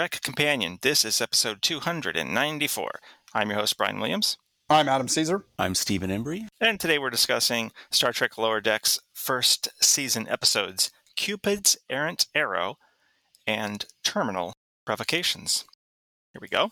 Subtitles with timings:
[0.00, 0.78] Trek Companion.
[0.80, 2.90] This is episode 294.
[3.34, 4.38] I'm your host, Brian Williams.
[4.70, 5.44] I'm Adam Caesar.
[5.58, 6.46] I'm Stephen Embry.
[6.58, 12.78] And today we're discussing Star Trek Lower Decks first season episodes Cupid's Errant Arrow
[13.46, 14.54] and Terminal
[14.86, 15.66] Provocations.
[16.32, 16.70] Here we go.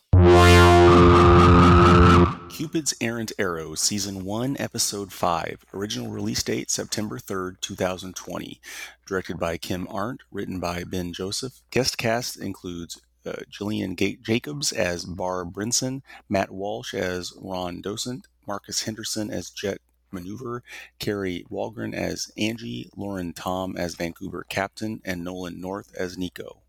[2.48, 5.66] Cupid's Errant Arrow, Season 1, Episode 5.
[5.74, 8.58] Original release date September 3rd, 2020.
[9.06, 11.60] Directed by Kim Arndt, written by Ben Joseph.
[11.70, 18.26] Guest cast includes uh, Gillian G- Jacobs as Barb Brinson, Matt Walsh as Ron Docent,
[18.46, 19.78] Marcus Henderson as Jet
[20.10, 20.62] Manhaver,
[20.98, 26.62] Kari Wahlgren as Angie, Lauren Tom as Vancouver Captain, and Nolan North as Nico.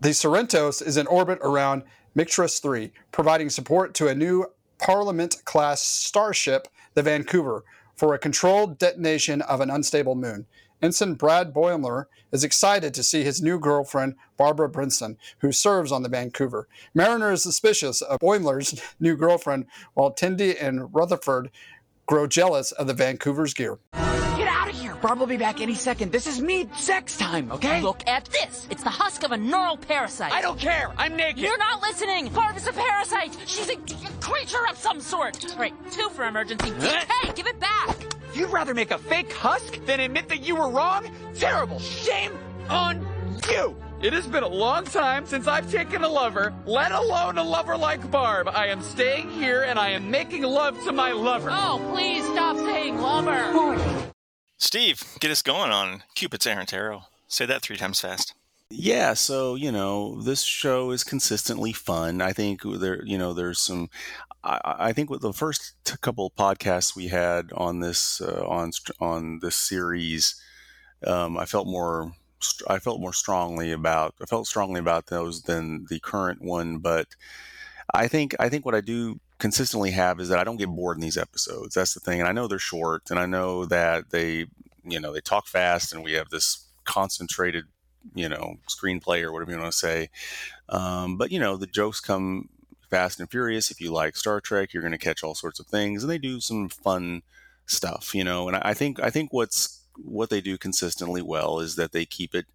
[0.00, 1.82] The Cerritos is in orbit around
[2.16, 4.46] Mictris 3, providing support to a new
[4.78, 7.64] Parliament class starship, the Vancouver,
[7.96, 10.46] for a controlled detonation of an unstable moon.
[10.82, 16.02] Ensign Brad Boimler is excited to see his new girlfriend, Barbara Brinson, who serves on
[16.02, 16.68] the Vancouver.
[16.94, 21.50] Mariner is suspicious of Boimler's new girlfriend, while Tendi and Rutherford
[22.06, 23.78] grow jealous of the Vancouver's gear.
[23.92, 24.94] Get out of here!
[24.96, 26.12] Barb will be back any second.
[26.12, 27.80] This is me sex time, okay?
[27.80, 28.66] Look at this.
[28.70, 30.32] It's the husk of a neural parasite.
[30.32, 30.92] I don't care.
[30.98, 31.38] I'm naked.
[31.42, 32.28] You're not listening.
[32.28, 33.36] Barb is a parasite.
[33.46, 35.56] She's a, a creature of some sort.
[35.58, 36.70] Right, two for emergency.
[36.70, 38.15] Hey, give it back.
[38.36, 41.10] You'd rather make a fake husk than admit that you were wrong?
[41.34, 41.78] Terrible.
[41.78, 42.32] Shame
[42.68, 43.00] on
[43.50, 43.74] you.
[44.02, 47.78] It has been a long time since I've taken a lover, let alone a lover
[47.78, 48.46] like Barb.
[48.48, 51.48] I am staying here and I am making love to my lover.
[51.50, 54.12] Oh, please stop saying lover.
[54.58, 57.04] Steve, get us going on Cupid's Errant Arrow.
[57.28, 58.34] Say that three times fast.
[58.68, 62.20] Yeah, so you know this show is consistently fun.
[62.20, 63.88] I think there, you know, there's some.
[64.46, 68.70] I, I think with the first couple podcasts we had on this uh, on
[69.00, 70.40] on this series,
[71.06, 72.12] um, I felt more.
[72.68, 74.14] I felt more strongly about.
[74.22, 77.08] I felt strongly about those than the current one, but
[77.94, 80.96] I think I think what I do consistently have is that I don't get bored
[80.96, 81.74] in these episodes.
[81.74, 84.46] That's the thing, and I know they're short, and I know that they,
[84.84, 87.64] you know, they talk fast, and we have this concentrated
[88.14, 90.10] you know screenplay or whatever you want to say.
[90.68, 92.48] Um, but you know the jokes come
[92.90, 93.70] fast and furious.
[93.70, 96.18] If you like Star Trek, you're going to catch all sorts of things, and they
[96.18, 97.22] do some fun
[97.66, 98.14] stuff.
[98.14, 101.92] You know, and I think I think what's what they do consistently well is that
[101.92, 102.46] they keep it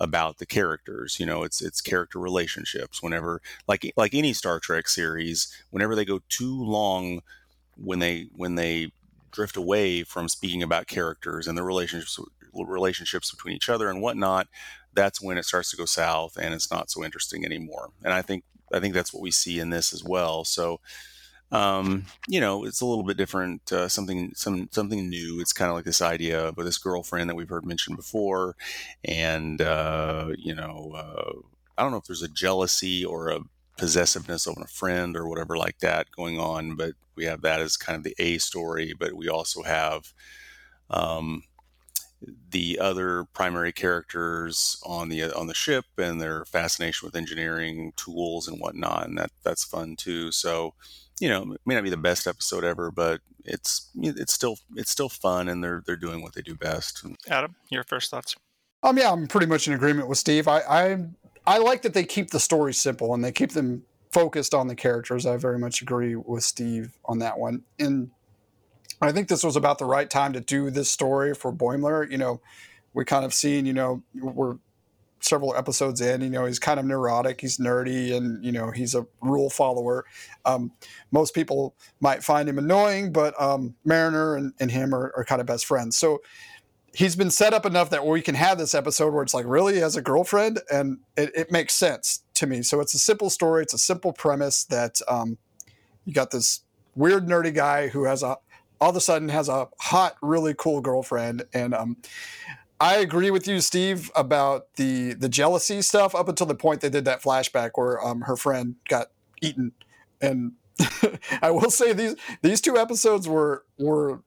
[0.00, 1.18] about the characters.
[1.18, 3.02] You know, it's it's character relationships.
[3.02, 7.22] Whenever like like any Star Trek series, whenever they go too long,
[7.76, 8.92] when they when they
[9.30, 12.18] drift away from speaking about characters and the relationships
[12.54, 14.48] relationships between each other and whatnot,
[14.94, 17.90] that's when it starts to go south and it's not so interesting anymore.
[18.02, 20.44] And I think I think that's what we see in this as well.
[20.44, 20.80] So,
[21.50, 25.40] um, you know, it's a little bit different, uh, something some something new.
[25.40, 28.56] It's kind of like this idea of this girlfriend that we've heard mentioned before,
[29.04, 31.32] and uh, you know, uh,
[31.76, 33.40] I don't know if there's a jealousy or a
[33.78, 37.76] possessiveness of a friend or whatever like that going on, but we have that as
[37.76, 38.92] kind of the A story.
[38.98, 40.12] But we also have
[40.90, 41.44] um,
[42.50, 48.48] the other primary characters on the on the ship and their fascination with engineering tools
[48.48, 50.32] and whatnot, and that that's fun too.
[50.32, 50.74] So,
[51.20, 54.90] you know, it may not be the best episode ever, but it's it's still it's
[54.90, 57.04] still fun, and they're they're doing what they do best.
[57.28, 58.34] Adam, your first thoughts?
[58.82, 60.48] Um, yeah, I'm pretty much in agreement with Steve.
[60.48, 61.04] I I,
[61.46, 64.74] I like that they keep the story simple and they keep them focused on the
[64.74, 65.26] characters.
[65.26, 67.62] I very much agree with Steve on that one.
[67.78, 68.10] And
[69.00, 72.10] I think this was about the right time to do this story for Boimler.
[72.10, 72.40] You know,
[72.94, 74.56] we kind of seen, you know, we're
[75.20, 78.94] several episodes in, you know, he's kind of neurotic, he's nerdy, and, you know, he's
[78.94, 80.04] a rule follower.
[80.44, 80.72] Um,
[81.10, 85.40] most people might find him annoying, but um, Mariner and, and him are, are kind
[85.40, 85.96] of best friends.
[85.96, 86.22] So
[86.94, 89.74] he's been set up enough that we can have this episode where it's like, really,
[89.74, 90.60] he has a girlfriend?
[90.72, 92.62] And it, it makes sense to me.
[92.62, 95.38] So it's a simple story, it's a simple premise that um,
[96.04, 96.60] you got this
[96.94, 98.36] weird, nerdy guy who has a
[98.80, 101.44] all of a sudden has a hot, really cool girlfriend.
[101.52, 101.96] And um,
[102.80, 106.90] I agree with you, Steve, about the the jealousy stuff up until the point they
[106.90, 109.08] did that flashback where um, her friend got
[109.42, 109.72] eaten.
[110.20, 110.52] And
[111.42, 114.20] I will say these these two episodes were were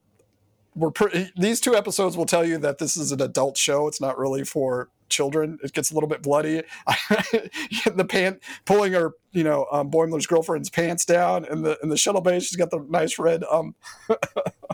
[0.75, 3.87] were pretty, these two episodes will tell you that this is an adult show.
[3.87, 5.59] It's not really for children.
[5.63, 6.63] It gets a little bit bloody.
[7.95, 11.97] the pant pulling her, you know, um, Boimler's girlfriend's pants down in the in the
[11.97, 12.39] shuttle bay.
[12.39, 13.75] She's got the nice red um,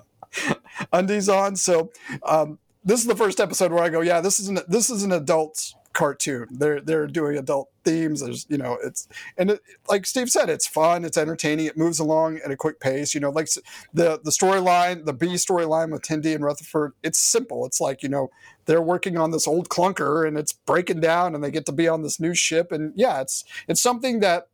[0.94, 1.56] undies on.
[1.56, 1.92] So
[2.24, 5.04] um, this is the first episode where I go, yeah, this is an this is
[5.04, 6.48] an adult cartoon.
[6.52, 8.22] They're they're doing adult themes.
[8.22, 11.98] There's you know it's and it, like Steve said, it's fun, it's entertaining, it moves
[11.98, 13.16] along at a quick pace.
[13.16, 13.50] You know, like
[13.94, 17.66] the the storyline, the B storyline with Tendi and Rutherford, it's simple.
[17.66, 18.30] It's like you know
[18.66, 21.88] they're working on this old clunker and it's breaking down, and they get to be
[21.88, 24.50] on this new ship, and yeah, it's it's something that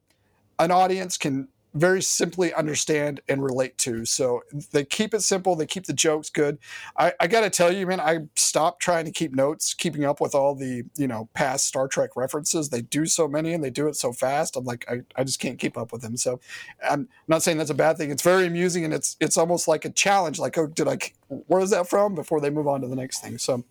[0.59, 4.05] an audience can very simply understand and relate to.
[4.05, 5.55] So they keep it simple.
[5.55, 6.59] They keep the jokes good.
[6.97, 10.21] I, I got to tell you, man, I stopped trying to keep notes, keeping up
[10.21, 12.69] with all the you know past Star Trek references.
[12.69, 14.55] They do so many and they do it so fast.
[14.55, 16.15] I'm like, I, I just can't keep up with them.
[16.15, 16.39] So
[16.87, 18.11] I'm not saying that's a bad thing.
[18.11, 20.39] It's very amusing and it's it's almost like a challenge.
[20.39, 20.97] Like, oh, did I?
[21.27, 22.13] Where is that from?
[22.13, 23.37] Before they move on to the next thing.
[23.37, 23.63] So.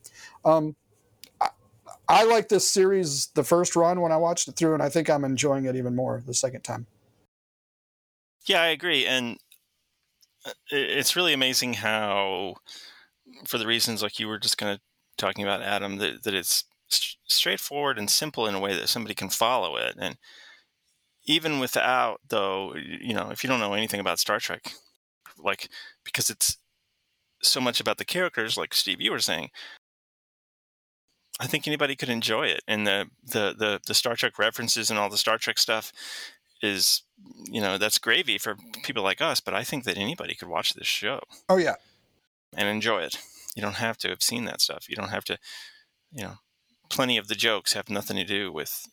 [0.44, 0.75] Um,
[1.40, 1.50] I,
[2.08, 5.08] I like this series the first run when I watched it through, and I think
[5.08, 6.87] I'm enjoying it even more the second time.
[8.44, 9.39] Yeah, I agree, and
[10.44, 12.56] uh, it's really amazing how,
[13.47, 14.81] for the reasons like you were just kind of
[15.19, 16.65] talking about, Adam, that, that it's
[17.29, 20.17] straightforward and simple in a way that somebody can follow it, and
[21.25, 24.73] even without though, you know, if you don't know anything about Star Trek,
[25.39, 25.69] like
[26.05, 26.59] because it's
[27.43, 29.50] so much about the characters, like Steve, you were saying.
[31.41, 34.99] I think anybody could enjoy it, and the, the the the Star Trek references and
[34.99, 35.93] all the Star Trek stuff
[36.62, 37.03] is
[37.44, 40.75] you know that's gravy for people like us but i think that anybody could watch
[40.75, 41.20] this show.
[41.49, 41.75] Oh yeah.
[42.55, 43.19] And enjoy it.
[43.56, 44.88] You don't have to have seen that stuff.
[44.88, 45.38] You don't have to
[46.12, 46.35] you know
[46.88, 48.87] plenty of the jokes have nothing to do with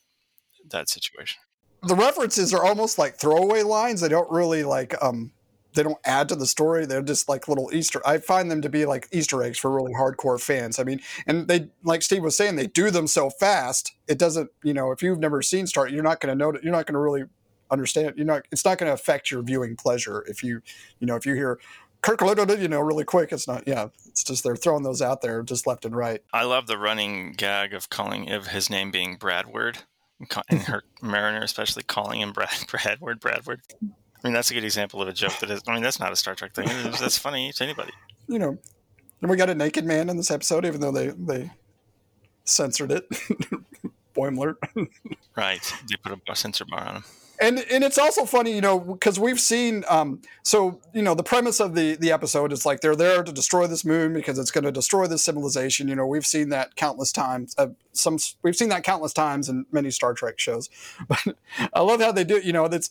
[0.70, 1.40] that situation.
[1.84, 4.02] The references are almost like throwaway lines.
[4.02, 5.32] They don't really like um
[5.76, 6.86] they don't add to the story.
[6.86, 9.94] They're just like little easter i find them to be like easter eggs for really
[9.94, 10.80] hardcore fans.
[10.80, 14.50] I mean and they like steve was saying they do them so fast it doesn't
[14.64, 16.94] you know if you've never seen star you're not going to know you're not going
[16.94, 17.26] to really
[17.72, 18.16] understand.
[18.18, 20.62] You know, it's not going to affect your viewing pleasure if you,
[21.00, 21.60] you know, if you hear
[22.02, 23.32] Kirk you know, really quick.
[23.32, 23.68] It's not.
[23.68, 26.22] Yeah, it's just they're throwing those out there just left and right.
[26.32, 29.80] I love the running gag of calling of his name being Bradward,
[30.50, 33.62] and her Mariner especially calling him Brad Bradward Bradward.
[33.82, 35.62] I mean, that's a good example of a joke that is.
[35.68, 36.68] I mean, that's not a Star Trek thing.
[37.00, 37.92] That's funny to anybody.
[38.28, 38.58] You know,
[39.22, 41.52] and we got a naked man in this episode, even though they they
[42.46, 43.10] censored it.
[44.16, 44.56] Boimler.
[45.36, 45.74] right.
[45.88, 47.04] They put a censor bar on him
[47.40, 49.84] and and it's also funny, you know, because we've seen.
[49.88, 53.32] Um, so you know, the premise of the the episode is like they're there to
[53.32, 55.88] destroy this moon because it's going to destroy this civilization.
[55.88, 57.56] You know, we've seen that countless times.
[57.58, 60.70] Uh, some we've seen that countless times in many Star Trek shows.
[61.08, 61.36] But
[61.74, 62.38] I love how they do.
[62.38, 62.90] It, you know, that's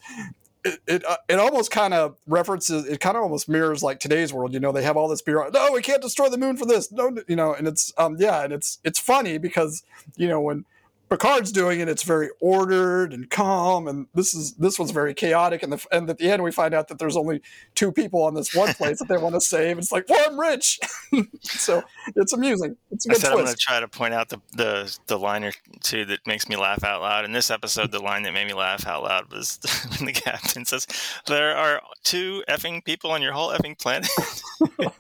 [0.65, 4.33] it it, uh, it almost kind of references it kind of almost mirrors like today's
[4.33, 6.67] world you know they have all this bureau no we can't destroy the moon for
[6.67, 9.85] this no you know and it's um yeah and it's it's funny because
[10.17, 10.65] you know when
[11.09, 15.63] Picard's doing it, it's very ordered and calm, and this is this was very chaotic.
[15.63, 17.41] And the and at the end, we find out that there's only
[17.75, 19.79] two people on this one place that they want to save.
[19.79, 20.79] It's like, well, I'm rich,
[21.43, 21.83] so
[22.15, 22.77] it's amusing.
[22.91, 23.39] It's a good I said twist.
[23.39, 25.53] I'm going to try to point out the, the the line or
[25.83, 27.25] two that makes me laugh out loud.
[27.25, 29.59] In this episode, the line that made me laugh out loud was
[29.99, 30.87] when the captain says,
[31.27, 34.11] "There are two effing people on your whole effing planet."
[34.81, 34.91] uh,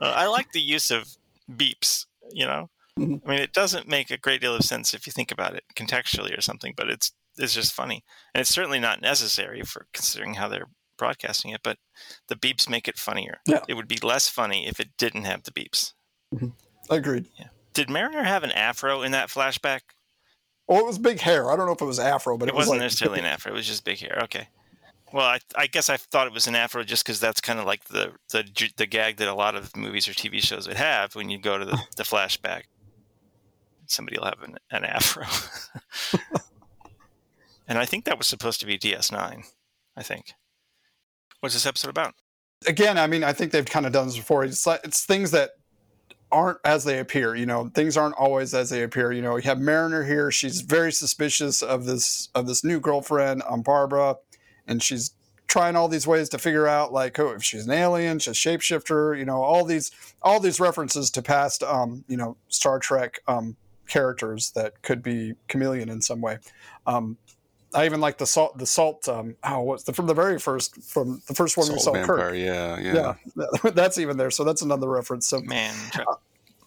[0.00, 1.16] I like the use of
[1.50, 2.06] beeps.
[2.30, 3.26] You know Mm-hmm.
[3.26, 5.64] I mean, it doesn't make a great deal of sense if you think about it
[5.74, 10.34] contextually or something, but it's it's just funny, and it's certainly not necessary for considering
[10.34, 10.68] how they're
[10.98, 11.62] broadcasting it.
[11.62, 11.78] But
[12.28, 13.38] the beeps make it funnier.
[13.46, 13.60] Yeah.
[13.68, 15.94] it would be less funny if it didn't have the beeps.
[16.34, 16.48] Mm-hmm.
[16.90, 17.26] Agreed.
[17.38, 17.48] Yeah.
[17.72, 19.80] Did Mariner have an afro in that flashback?
[20.68, 21.50] Well, it was big hair.
[21.50, 23.52] I don't know if it was afro, but it, it wasn't like, necessarily an afro.
[23.52, 24.20] It was just big hair.
[24.24, 24.48] Okay.
[25.12, 27.66] Well, I, I guess I thought it was an afro just because that's kind of
[27.66, 28.44] like the, the
[28.78, 31.58] the gag that a lot of movies or TV shows would have when you go
[31.58, 32.62] to the, the flashback
[33.92, 35.24] somebody will have an, an afro.
[37.68, 39.46] and I think that was supposed to be DS9.
[39.96, 40.32] I think.
[41.40, 42.14] What's this episode about?
[42.66, 44.44] Again, I mean, I think they've kind of done this before.
[44.44, 45.50] It's like, it's things that
[46.30, 47.34] aren't as they appear.
[47.34, 49.12] You know, things aren't always as they appear.
[49.12, 50.30] You know, you have Mariner here.
[50.30, 54.16] She's very suspicious of this of this new girlfriend, um, Barbara,
[54.66, 55.12] and she's
[55.52, 58.30] trying all these ways to figure out like oh if she's an alien she's a
[58.30, 59.90] shapeshifter you know all these
[60.22, 63.54] all these references to past um you know star trek um
[63.92, 66.38] characters that could be chameleon in some way.
[66.86, 67.18] Um,
[67.74, 68.56] I even like the salt.
[68.56, 69.06] The salt.
[69.06, 71.92] Um, oh, what's the from the very first from the first one salt we saw
[71.92, 72.34] vampire, Kirk.
[72.36, 73.70] Yeah, yeah, yeah.
[73.74, 74.30] That's even there.
[74.30, 75.26] So that's another reference.
[75.26, 76.14] So man, uh,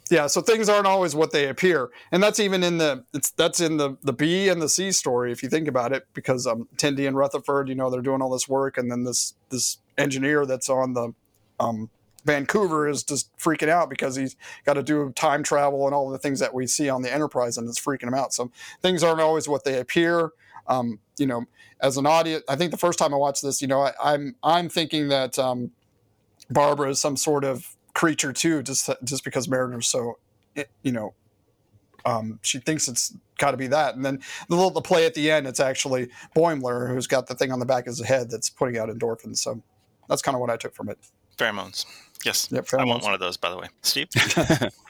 [0.10, 0.28] yeah.
[0.28, 3.78] So things aren't always what they appear, and that's even in the it's that's in
[3.78, 7.08] the the B and the C story if you think about it, because um, Tendi
[7.08, 10.70] and Rutherford, you know, they're doing all this work, and then this this engineer that's
[10.70, 11.14] on the
[11.60, 11.90] um,
[12.26, 16.18] Vancouver is just freaking out because he's got to do time travel and all the
[16.18, 18.34] things that we see on the Enterprise, and it's freaking him out.
[18.34, 18.52] So
[18.82, 20.32] things aren't always what they appear.
[20.68, 21.46] Um, you know,
[21.80, 23.96] as an audience, I think the first time I watched this, you know, I, am
[24.04, 25.72] I'm, I'm thinking that um,
[26.50, 30.18] Barbara is some sort of creature too, just just because Mariner's so,
[30.82, 31.14] you know,
[32.06, 33.96] um, she thinks it's got to be that.
[33.96, 37.36] And then the little the play at the end, it's actually Boimler who's got the
[37.36, 39.38] thing on the back of his head that's putting out endorphins.
[39.38, 39.62] So
[40.10, 40.98] that's kind of what I took from it.
[41.38, 41.86] Pheromones.
[42.26, 42.50] Yes.
[42.52, 43.68] Yep, I want one of those, by the way.
[43.82, 44.08] Steve?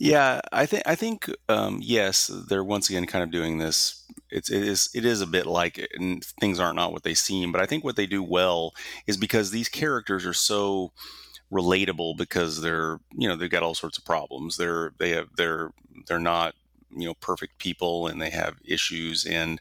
[0.00, 4.02] Yeah, I think I think um, yes, they're once again kind of doing this.
[4.30, 7.12] It's it is it is a bit like it, and things aren't not what they
[7.12, 7.52] seem.
[7.52, 8.72] But I think what they do well
[9.06, 10.92] is because these characters are so
[11.52, 14.56] relatable because they're you know they've got all sorts of problems.
[14.56, 15.70] They're they have they're
[16.06, 16.54] they're not
[16.96, 19.60] you know perfect people and they have issues and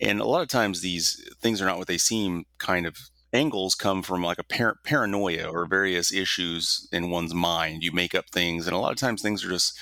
[0.00, 3.74] and a lot of times these things are not what they seem kind of angles
[3.74, 7.82] come from like a par- paranoia or various issues in one's mind.
[7.82, 9.78] You make up things, and a lot of times things are just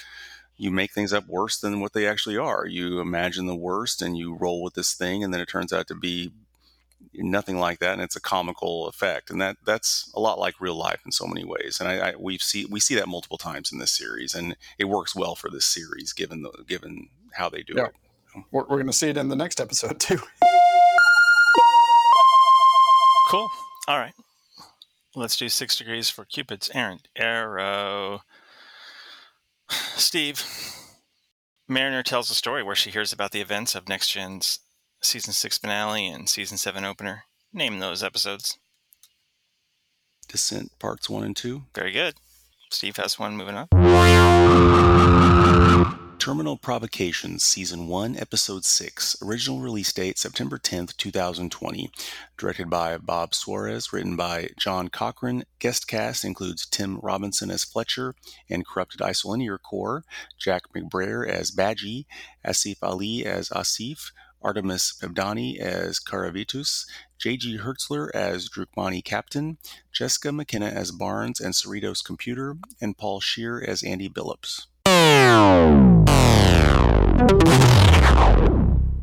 [0.57, 2.67] you make things up worse than what they actually are.
[2.67, 5.89] You imagine the worst and you roll with this thing, and then it turns out
[5.89, 6.33] to be
[7.15, 9.31] nothing like that, and it's a comical effect.
[9.31, 11.79] And that that's a lot like real life in so many ways.
[11.81, 14.85] And I, I we see we see that multiple times in this series, and it
[14.85, 17.87] works well for this series given the given how they do Yeah.
[17.87, 17.95] it.
[18.53, 20.21] We're, we're going to see it in the next episode too.
[23.31, 23.49] Cool.
[23.87, 24.15] All right.
[25.15, 27.07] Let's do six degrees for Cupid's errand.
[27.15, 28.23] Arrow.
[29.71, 30.45] Steve.
[31.69, 34.59] Mariner tells a story where she hears about the events of Next Gen's
[35.01, 37.23] season six finale and season seven opener.
[37.53, 38.59] Name those episodes.
[40.27, 41.63] Descent parts one and two.
[41.73, 42.15] Very good.
[42.73, 45.20] Steve has one moving on.
[46.21, 49.23] Terminal Provocations, Season 1, Episode 6.
[49.23, 51.91] Original release date September 10th, 2020.
[52.37, 53.91] Directed by Bob Suarez.
[53.91, 55.45] Written by John Cochran.
[55.61, 58.15] Guest cast includes Tim Robinson as Fletcher
[58.51, 60.05] and Corrupted Isolinear Core.
[60.39, 62.05] Jack McBrayer as Badgey.
[62.47, 64.13] Asif Ali as Asif.
[64.43, 66.85] Artemis Pebdani as Karavitus.
[67.19, 67.61] J.G.
[67.61, 69.57] Hertzler as Drookmani Captain.
[69.91, 72.59] Jessica McKenna as Barnes and Cerritos Computer.
[72.79, 74.67] And Paul Scheer as Andy Billups.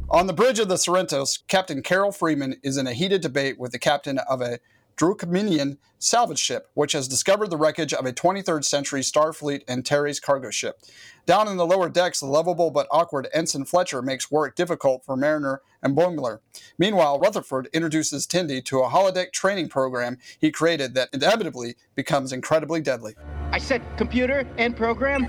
[0.10, 3.72] On the bridge of the Cerritos, Captain Carol Freeman is in a heated debate with
[3.72, 4.58] the captain of a
[4.98, 10.50] Drukminian salvage ship, which has discovered the wreckage of a 23rd century Starfleet Antares cargo
[10.50, 10.80] ship.
[11.28, 15.16] Down in the lower decks, the lovable but awkward Ensign Fletcher makes work difficult for
[15.16, 16.40] Mariner and Boimler.
[16.80, 22.82] Meanwhile, Rutherford introduces Tendi to a holodeck training program he created that inevitably becomes incredibly
[22.82, 23.14] deadly.
[23.52, 25.28] I said computer and program?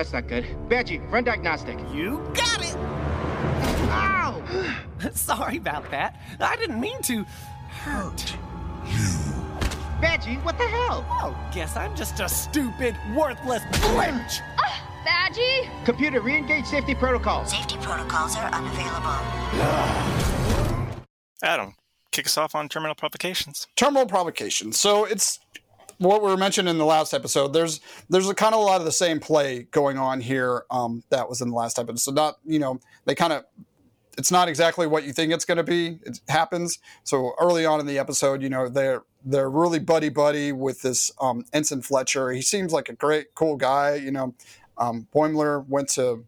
[0.00, 0.46] That's not good.
[0.70, 1.78] Badgey, run diagnostic.
[1.92, 2.74] You got it!
[3.90, 4.42] Ow!
[5.12, 6.18] Sorry about that.
[6.40, 7.22] I didn't mean to
[7.68, 8.34] hurt.
[8.86, 8.96] You.
[10.00, 11.04] Badgey, what the hell?
[11.10, 14.40] Oh, guess I'm just a stupid, worthless blinch.
[14.58, 15.04] Ah!
[15.04, 15.68] Badgey?
[15.84, 17.50] Computer, re-engage safety protocols.
[17.50, 19.20] Safety protocols are unavailable.
[21.42, 21.74] Adam,
[22.10, 23.66] kick us off on terminal provocations.
[23.76, 24.72] terminal provocation.
[24.72, 25.40] So it's
[26.00, 27.52] what we were mentioned in the last episode.
[27.52, 31.04] There's there's a kind of a lot of the same play going on here um,
[31.10, 32.00] that was in the last episode.
[32.00, 33.44] So not you know they kind of
[34.18, 35.98] it's not exactly what you think it's going to be.
[36.04, 36.78] It happens.
[37.04, 41.10] So early on in the episode, you know they're they're really buddy buddy with this
[41.20, 42.32] um, Ensign Fletcher.
[42.32, 43.96] He seems like a great cool guy.
[43.96, 44.34] You know,
[44.78, 46.24] um, Boimler went to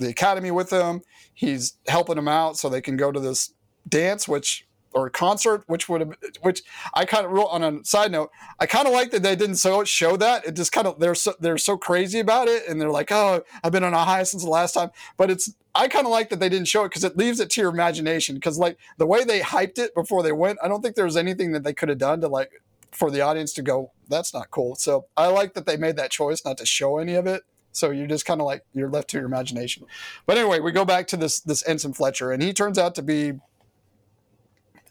[0.00, 1.02] the academy with him.
[1.32, 3.54] He's helping him out so they can go to this
[3.88, 6.62] dance, which or a concert, which would have, which
[6.94, 9.56] I kind of real on a side note, I kind of like that they didn't
[9.56, 10.46] so show that.
[10.46, 13.42] It just kind of they're so they're so crazy about it, and they're like, oh,
[13.62, 14.90] I've been on a high since the last time.
[15.16, 17.50] But it's I kind of like that they didn't show it because it leaves it
[17.50, 18.36] to your imagination.
[18.36, 21.16] Because like the way they hyped it before they went, I don't think there was
[21.16, 22.50] anything that they could have done to like
[22.92, 24.76] for the audience to go, that's not cool.
[24.76, 27.42] So I like that they made that choice not to show any of it.
[27.72, 29.84] So you're just kind of like you're left to your imagination.
[30.26, 33.02] But anyway, we go back to this this Ensign Fletcher, and he turns out to
[33.02, 33.32] be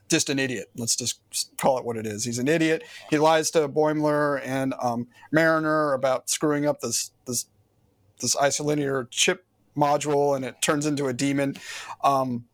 [0.10, 0.70] just an idiot.
[0.78, 1.20] Let's just
[1.58, 2.24] call it what it is.
[2.24, 2.84] He's an idiot.
[3.10, 7.46] He lies to Boimler and um, Mariner about screwing up this this
[8.20, 9.46] this isolinear chip
[9.76, 11.56] module, and it turns into a demon.
[12.04, 12.46] Um,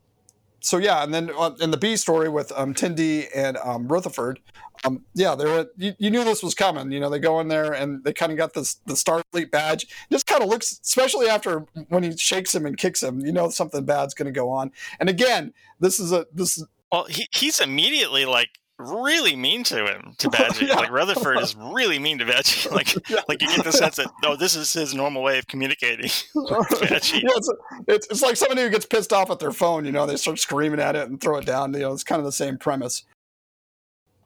[0.62, 4.39] so yeah, and then uh, in the B story with um, Tendi and um, Rutherford,
[4.84, 5.68] um, yeah, they were.
[5.77, 6.91] You, you knew this was coming.
[6.91, 9.88] You know, they go in there and they kind of got this the Starfleet badge.
[10.12, 13.20] Just kind of looks, especially after when he shakes him and kicks him.
[13.20, 14.72] You know, something bad's going to go on.
[15.00, 19.86] And again, this is a this is Well, he, he's immediately like really mean to
[19.86, 20.67] him to Badgey.
[20.69, 20.75] Yeah.
[20.75, 22.72] Like Rutherford is really mean to Badgey.
[22.72, 23.22] Like Yeah.
[23.27, 26.05] like you get the sense that oh, this is his normal way of communicating.
[26.36, 27.22] Badgey.
[27.22, 27.51] yeah, it's,
[27.88, 30.39] it's, it's like somebody who gets pissed off at their phone, you know, they start
[30.39, 31.74] screaming at it and throw it down.
[31.74, 33.03] You know, it's kind of the same premise.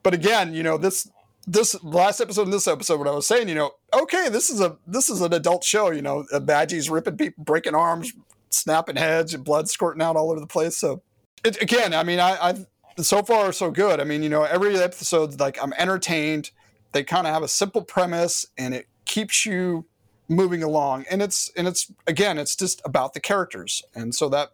[0.02, 1.10] But again, you know, this
[1.46, 4.60] this last episode and this episode, what I was saying, you know, okay, this is
[4.60, 8.12] a this is an adult show, you know, Badgey's ripping people, breaking arms,
[8.50, 10.76] snapping heads, and blood squirting out all over the place.
[10.76, 11.02] So
[11.44, 12.66] it, again, I mean, I, I've
[12.98, 14.00] so far so good.
[14.00, 16.50] I mean, you know, every episode, like I'm entertained.
[16.92, 19.84] They kind of have a simple premise, and it keeps you
[20.28, 24.50] moving along, and it's and it's again, it's just about the characters, and so that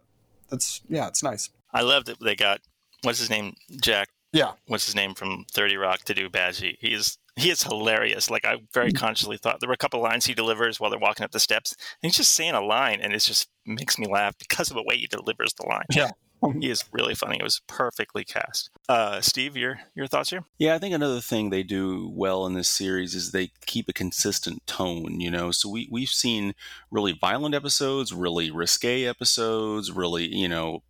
[0.49, 1.49] that's yeah, it's nice.
[1.73, 2.61] I love that they got
[3.03, 4.09] what's his name, Jack.
[4.33, 6.77] Yeah, what's his name from Thirty Rock to do Badgey.
[6.79, 8.29] He's he is hilarious.
[8.29, 8.97] Like I very mm.
[8.97, 11.73] consciously thought there were a couple lines he delivers while they're walking up the steps,
[12.01, 14.83] and he's just saying a line, and it just makes me laugh because of the
[14.83, 15.85] way he delivers the line.
[15.91, 16.11] Yeah.
[16.59, 17.37] He is really funny.
[17.39, 18.69] It was perfectly cast.
[18.89, 20.43] Uh, Steve, your your thoughts here?
[20.57, 23.93] Yeah, I think another thing they do well in this series is they keep a
[23.93, 25.19] consistent tone.
[25.19, 26.53] You know, so we we've seen
[26.89, 30.83] really violent episodes, really risque episodes, really you know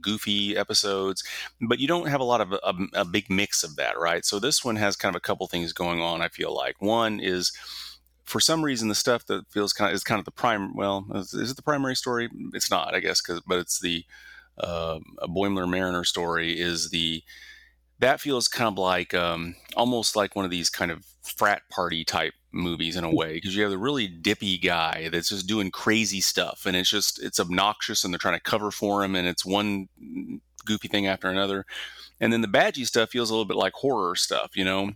[0.00, 1.22] goofy episodes,
[1.60, 4.24] but you don't have a lot of a, a, big mix of that, right?
[4.24, 6.20] So this one has kind of a couple things going on.
[6.20, 7.52] I feel like one is
[8.32, 10.74] for some reason the stuff that feels kind of is kind of the prime.
[10.74, 12.30] Well, is, is it the primary story?
[12.54, 14.06] It's not, I guess, because but it's the
[14.58, 17.22] uh, a Boimler Mariner story is the
[17.98, 22.06] that feels kind of like um, almost like one of these kind of frat party
[22.06, 25.70] type movies in a way because you have the really dippy guy that's just doing
[25.70, 29.26] crazy stuff and it's just it's obnoxious and they're trying to cover for him and
[29.26, 29.88] it's one
[30.66, 31.64] goofy thing after another
[32.20, 34.90] and then the badgey stuff feels a little bit like horror stuff you know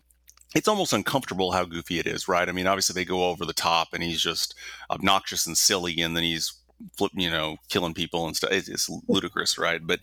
[0.56, 2.48] it's almost uncomfortable how goofy it is right?
[2.48, 4.54] I mean obviously they go over the top and he's just
[4.90, 6.52] obnoxious and silly and then he's
[6.96, 8.52] flip, you know, killing people and stuff.
[8.52, 9.80] It's, it's, ludicrous, right?
[9.84, 10.00] But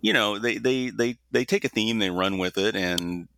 [0.00, 3.28] you know, they they they they take a theme, they run with it, and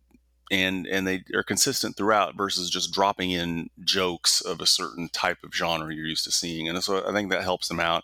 [0.51, 5.39] and and they are consistent throughout versus just dropping in jokes of a certain type
[5.43, 6.69] of genre you're used to seeing.
[6.69, 8.03] And so i think that helps them out.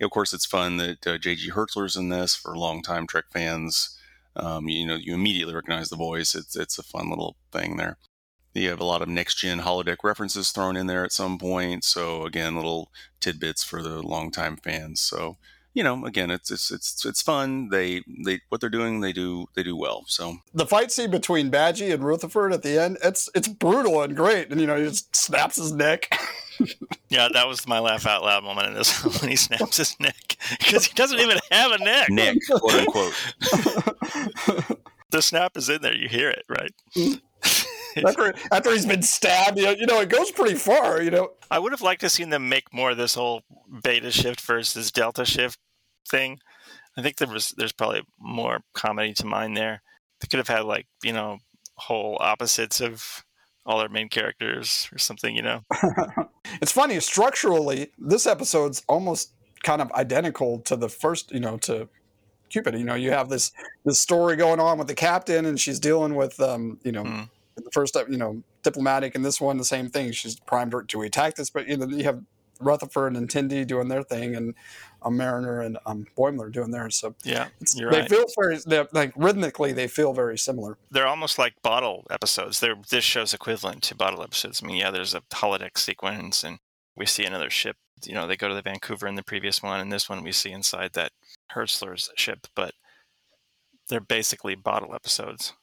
[0.00, 3.95] Of course it's fun that uh, jg hertzler's in this for longtime trek fans
[4.36, 7.98] um, you know you immediately recognize the voice it's it's a fun little thing there
[8.54, 11.84] you have a lot of next gen holodeck references thrown in there at some point
[11.84, 12.90] so again little
[13.20, 15.36] tidbits for the longtime fans so
[15.76, 17.68] you know, again, it's it's it's it's fun.
[17.68, 20.04] They they what they're doing, they do they do well.
[20.06, 24.16] So the fight scene between Badgey and Rutherford at the end, it's it's brutal and
[24.16, 26.10] great, and you know, he just snaps his neck.
[27.10, 30.25] yeah, that was my laugh out loud moment in this when he snaps his neck
[30.58, 32.10] because he doesn't even have a neck.
[32.10, 33.14] Neck, quote unquote.
[35.10, 35.94] the snap is in there.
[35.94, 36.72] You hear it, right?
[38.06, 41.30] after, after he's been stabbed, you know, you know, it goes pretty far, you know.
[41.50, 43.42] I would have liked to seen them make more of this whole
[43.82, 45.58] beta shift versus delta shift
[46.08, 46.38] thing.
[46.96, 49.82] I think there was there's probably more comedy to mine there.
[50.20, 51.38] They could have had like you know
[51.76, 53.24] whole opposites of
[53.66, 55.36] all their main characters or something.
[55.36, 55.60] You know,
[56.62, 57.88] it's funny structurally.
[57.98, 59.32] This episode's almost
[59.66, 61.32] kind of identical to the first.
[61.32, 61.88] You know, to
[62.48, 62.74] Cupid.
[62.78, 63.52] You know, you have this
[63.84, 67.04] this story going on with the captain, and she's dealing with um, you know.
[67.04, 67.30] Mm.
[67.56, 70.12] The first, you know, diplomatic, and this one the same thing.
[70.12, 72.22] She's primed to attack this, but you know, you have
[72.60, 74.54] Rutherford and Tendi doing their thing, and
[75.00, 76.96] um, Mariner and um, Boimler doing theirs.
[76.96, 78.08] So yeah, they right.
[78.10, 78.58] feel very
[78.92, 80.76] like rhythmically they feel very similar.
[80.90, 82.60] They're almost like bottle episodes.
[82.60, 84.60] They're this show's equivalent to bottle episodes.
[84.62, 86.58] I mean, yeah, there's a holodeck sequence, and
[86.94, 87.76] we see another ship.
[88.04, 90.32] You know, they go to the Vancouver in the previous one, and this one we
[90.32, 91.12] see inside that
[91.54, 92.74] Hertzler's ship, but
[93.88, 95.54] they're basically bottle episodes.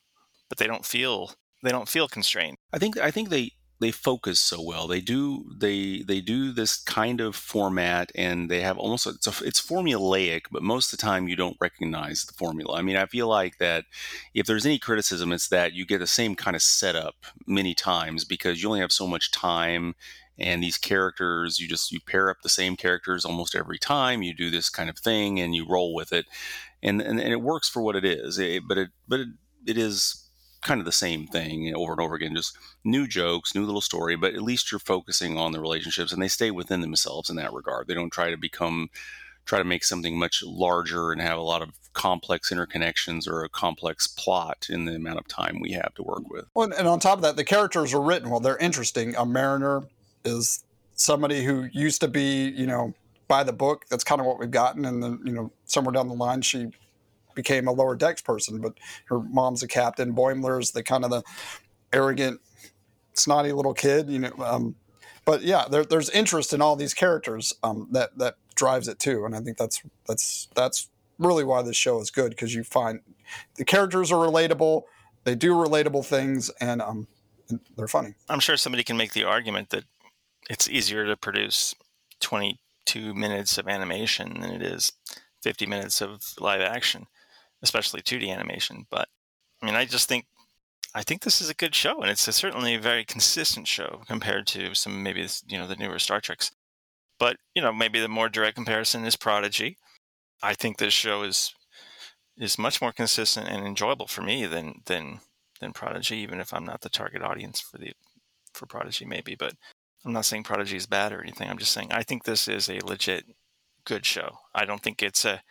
[0.50, 1.32] But they don't feel
[1.63, 2.58] they don't feel constrained.
[2.72, 3.52] I think I think they
[3.84, 4.88] they focus so well.
[4.88, 9.46] They do they they do this kind of format, and they have almost it's a,
[9.46, 12.78] it's formulaic, but most of the time you don't recognize the formula.
[12.78, 13.86] I mean, I feel like that
[14.34, 17.15] if there's any criticism, it's that you get the same kind of setup
[17.46, 19.96] many times because you only have so much time
[20.39, 24.34] and these characters you just you pair up the same characters almost every time you
[24.34, 26.26] do this kind of thing and you roll with it
[26.82, 29.28] and and, and it works for what it is it, but it but it,
[29.65, 30.24] it is
[30.63, 34.15] kind of the same thing over and over again, just new jokes, new little story,
[34.15, 37.54] but at least you're focusing on the relationships and they stay within themselves in that
[37.54, 37.88] regard.
[37.88, 38.89] They don't try to become,
[39.46, 43.50] try to make something much larger and have a lot of complex interconnections or a
[43.50, 46.46] complex plot in the amount of time we have to work with.
[46.56, 49.15] Well, and on top of that, the characters are written well, they're interesting.
[49.15, 49.84] A mariner
[50.26, 50.64] is
[50.96, 52.94] somebody who used to be, you know,
[53.28, 53.86] by the book.
[53.90, 54.86] That's kind of what we've gotten.
[54.86, 56.68] And then, you know, somewhere down the line, she
[57.36, 58.74] became a lower decks person, but
[59.06, 60.14] her mom's a captain.
[60.14, 61.24] Boimler's the kind of the
[61.92, 62.42] arrogant,
[63.14, 64.34] snotty little kid, you know.
[64.40, 64.76] Um,
[65.26, 69.26] but yeah, there, there's interest in all these characters um, that that drives it too,
[69.26, 73.00] and I think that's that's that's really why this show is good because you find
[73.56, 74.84] the characters are relatable,
[75.24, 77.08] they do relatable things, and um,
[77.50, 78.16] and they're funny.
[78.30, 79.86] I'm sure somebody can make the argument that
[80.49, 81.73] it's easier to produce
[82.19, 84.91] 22 minutes of animation than it is
[85.41, 87.08] 50 minutes of live action
[87.63, 88.86] especially 2D animation.
[88.91, 89.08] But
[89.62, 90.25] I mean, I just think
[90.93, 94.03] I think this is a good show, and it's a certainly a very consistent show
[94.06, 96.51] compared to some maybe you know the newer Star Treks.
[97.17, 99.77] But you know, maybe the more direct comparison is Prodigy.
[100.43, 101.56] I think this show is
[102.38, 105.21] is much more consistent and enjoyable for me than than
[105.60, 107.93] than Prodigy, even if I'm not the target audience for the
[108.53, 109.36] for Prodigy, maybe.
[109.36, 109.56] But
[110.06, 111.50] I'm not saying Prodigy is bad or anything.
[111.50, 113.26] I'm just saying I think this is a legit
[113.86, 114.38] good show.
[114.54, 115.42] I don't think it's a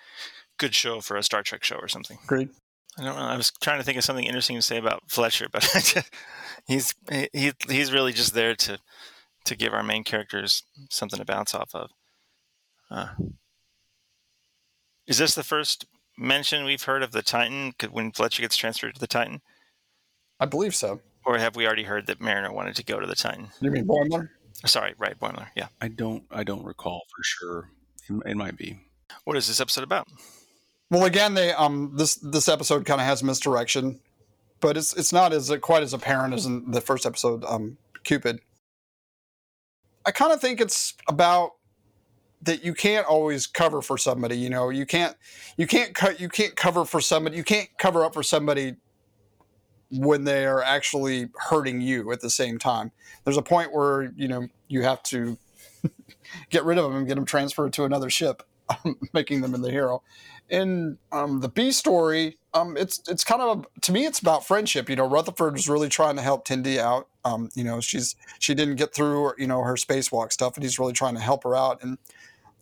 [0.59, 2.19] good show for a Star Trek show or something.
[2.25, 2.51] Agreed.
[2.99, 3.23] I don't know.
[3.23, 5.65] I was trying to think of something interesting to say about Fletcher, but
[6.67, 6.95] he's
[7.33, 8.79] he he's really just there to
[9.45, 11.91] to give our main characters something to bounce off of.
[12.91, 13.09] Uh,
[15.07, 15.87] is this the first
[16.19, 19.41] mention we've heard of the Titan when Fletcher gets transferred to the Titan?
[20.39, 21.01] I believe so.
[21.25, 23.49] Or have we already heard that Mariner wanted to go to the Titan?
[23.61, 24.29] You mean Boimler?
[24.67, 25.49] Sorry, right, Boimler.
[25.57, 25.69] Yeah.
[25.81, 26.25] I don't.
[26.31, 27.71] I don't recall for sure.
[28.09, 28.79] It, it might be.
[29.25, 30.09] What is this episode about?
[30.91, 34.01] Well, again, they um this this episode kind of has misdirection,
[34.61, 37.45] but it's it's not as quite as apparent as in the first episode.
[37.45, 38.41] Um, Cupid.
[40.05, 41.53] I kind of think it's about
[42.43, 44.37] that you can't always cover for somebody.
[44.37, 45.17] You know, you can't
[45.57, 47.37] you can't cut you can't cover for somebody.
[47.37, 48.77] You can't cover up for somebody
[49.93, 52.93] when they are actually hurting you at the same time.
[53.25, 55.37] There's a point where you know you have to
[56.51, 58.43] get rid of them and get them transferred to another ship,
[59.13, 60.03] making them in the hero.
[60.49, 64.47] In um, the B story, um, it's it's kind of a, to me it's about
[64.47, 64.89] friendship.
[64.89, 67.09] You know, Rutherford is really trying to help Tendi out.
[67.25, 70.79] Um, you know, she's she didn't get through you know her spacewalk stuff, and he's
[70.79, 71.83] really trying to help her out.
[71.83, 71.99] And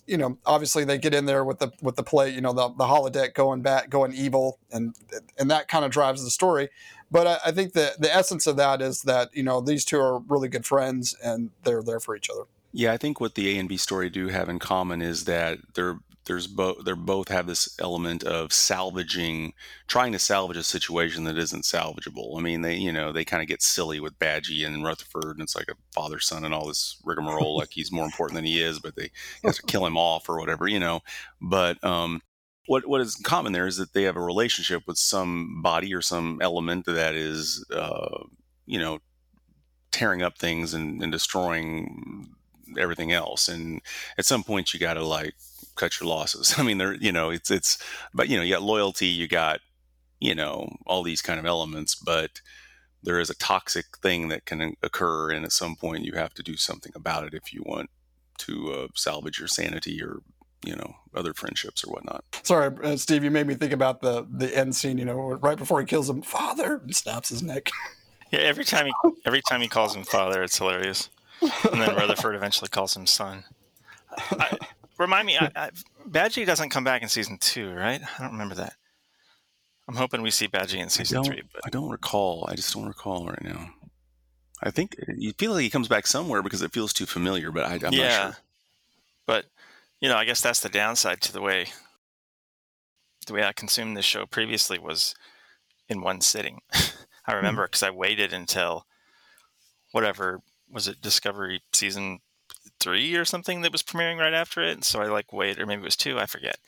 [0.06, 2.68] you know, obviously they get in there with the with the play, you know, the
[2.70, 4.94] the holodeck going back, going evil, and
[5.38, 6.68] and that kind of drives the story.
[7.10, 9.98] But I, I think the the essence of that is that you know these two
[9.98, 12.44] are really good friends and they're there for each other.
[12.72, 15.58] Yeah, I think what the A and B story do have in common is that
[15.74, 19.52] they're there's both they're both have this element of salvaging
[19.88, 23.42] trying to salvage a situation that isn't salvageable i mean they you know they kind
[23.42, 26.68] of get silly with badgey and rutherford and it's like a father son and all
[26.68, 29.10] this rigmarole like he's more important than he is but they
[29.42, 31.00] have to kill him off or whatever you know
[31.40, 32.20] but um
[32.70, 36.02] what what is common there is that they have a relationship with some body or
[36.02, 38.24] some element that is uh
[38.66, 38.98] you know
[39.90, 42.28] tearing up things and, and destroying
[42.78, 43.80] everything else and
[44.16, 45.34] at some point you got to like
[45.80, 46.54] cut your losses.
[46.58, 47.78] I mean, there, you know, it's it's,
[48.14, 49.60] but you know, you got loyalty, you got,
[50.20, 52.40] you know, all these kind of elements, but
[53.02, 56.42] there is a toxic thing that can occur, and at some point, you have to
[56.42, 57.88] do something about it if you want
[58.36, 60.20] to uh, salvage your sanity or
[60.64, 62.24] you know other friendships or whatnot.
[62.42, 64.98] Sorry, uh, Steve, you made me think about the the end scene.
[64.98, 67.70] You know, right before he kills him, father, and snaps his neck.
[68.32, 68.92] Yeah, every time he
[69.26, 71.10] every time he calls him father, it's hilarious.
[71.40, 73.42] And then Rutherford eventually calls him son.
[74.16, 74.56] I,
[74.98, 75.70] remind me, I, I,
[76.08, 78.00] Badgey doesn't come back in season two, right?
[78.00, 78.74] I don't remember that.
[79.88, 81.42] I'm hoping we see Badgey in season three.
[81.52, 82.46] But I don't recall.
[82.48, 83.70] I just don't recall right now.
[84.62, 87.64] I think you feel like he comes back somewhere because it feels too familiar, but
[87.64, 88.08] I, am yeah.
[88.08, 88.36] not sure.
[90.00, 91.66] You know, I guess that's the downside to the way
[93.26, 95.14] the way I consumed this show previously was
[95.88, 96.60] in one sitting.
[97.26, 98.86] I remember because I waited until
[99.92, 102.20] whatever was it Discovery season
[102.78, 104.72] three or something that was premiering right after it.
[104.72, 106.58] And So I like waited, or maybe it was two, I forget.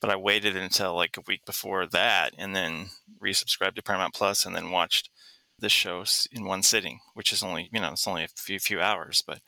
[0.00, 2.90] But I waited until like a week before that, and then
[3.22, 5.10] resubscribed to Paramount Plus, and then watched
[5.58, 8.80] this show in one sitting, which is only you know it's only a few few
[8.80, 9.40] hours, but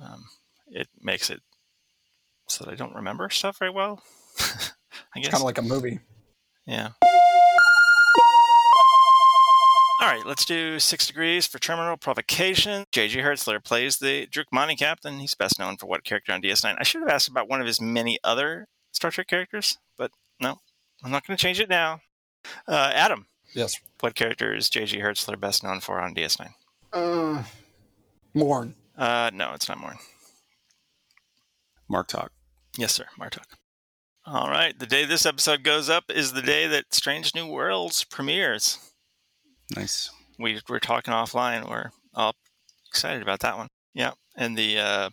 [0.00, 0.26] um,
[0.68, 1.40] it makes it
[2.48, 4.02] so that I don't remember stuff very well.
[5.16, 6.00] I guess kind of like a movie.
[6.66, 6.90] Yeah.
[10.00, 12.84] All right, let's do Six Degrees for Terminal Provocation.
[12.92, 13.20] J.G.
[13.20, 15.18] Hertzler plays the Drookmani captain.
[15.18, 16.76] He's best known for what character on DS9?
[16.78, 20.58] I should have asked about one of his many other Star Trek characters, but no,
[21.02, 22.00] I'm not going to change it now.
[22.68, 23.26] Uh, Adam.
[23.54, 23.76] Yes.
[24.00, 24.98] What character is J.G.
[24.98, 26.50] Hertzler best known for on DS9?
[26.92, 27.42] Uh,
[28.34, 28.74] Morn.
[28.98, 29.96] Uh, no, it's not Morn.
[31.94, 32.28] Martok.
[32.76, 33.44] Yes, sir, Martok.
[34.26, 38.02] All right, the day this episode goes up is the day that Strange New Worlds
[38.02, 38.78] premieres.
[39.76, 40.10] Nice.
[40.38, 41.68] We were talking offline.
[41.68, 42.34] We're all
[42.88, 43.68] excited about that one.
[43.92, 45.10] Yeah, and the uh,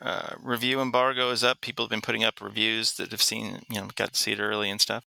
[0.00, 1.60] uh, review embargo is up.
[1.60, 4.40] People have been putting up reviews that have seen, you know, got to see it
[4.40, 5.04] early and stuff.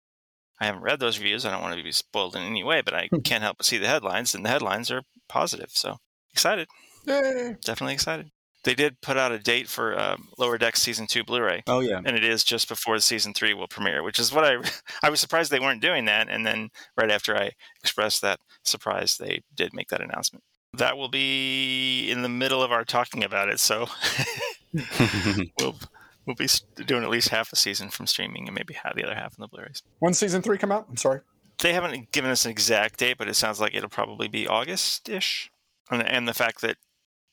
[0.60, 1.46] I haven't read those reviews.
[1.46, 3.20] I don't want to be spoiled in any way, but I hmm.
[3.20, 5.70] can't help but see the headlines, and the headlines are positive.
[5.74, 5.98] So
[6.32, 6.70] excited.
[7.06, 7.58] Yay.
[7.64, 8.32] Definitely excited
[8.64, 11.64] they did put out a date for uh, Lower Deck season two Blu-ray.
[11.68, 14.46] Oh yeah, and it is just before the season three will premiere, which is what
[14.46, 14.58] I
[15.04, 16.30] I was surprised they weren't doing that.
[16.30, 20.44] And then right after I expressed that surprise, they did make that announcement.
[20.78, 23.88] That will be in the middle of our talking about it, so
[25.60, 25.76] we'll
[26.26, 26.48] we'll be
[26.86, 29.42] doing at least half a season from streaming and maybe half the other half in
[29.42, 29.84] the Blu-rays.
[30.00, 30.86] When season three come out?
[30.90, 31.22] I'm sorry.
[31.60, 35.52] They haven't given us an exact date, but it sounds like it'll probably be August-ish.
[35.92, 36.78] And, and the fact that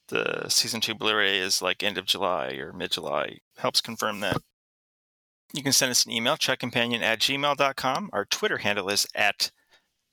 [0.08, 4.38] the season two Blu-ray is like end of July or mid-July helps confirm that.
[5.54, 8.10] You can send us an email, trekcompanion at gmail.com.
[8.12, 9.50] Our Twitter handle is at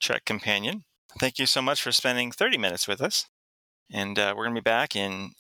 [0.02, 0.84] trekcompanion.
[1.20, 3.26] Thank you so much for spending 30 minutes with us.
[3.92, 5.32] And uh, we're going to be back in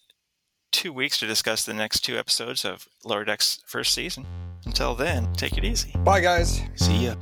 [0.72, 4.26] two weeks to discuss the next two episodes of Lower Decks first season.
[4.65, 5.94] Until then, take it easy.
[6.00, 6.62] Bye, guys.
[6.76, 7.15] See ya.